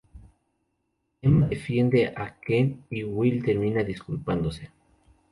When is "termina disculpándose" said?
3.45-4.71